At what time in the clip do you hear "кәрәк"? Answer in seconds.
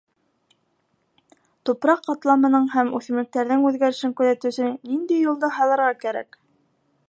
6.07-6.41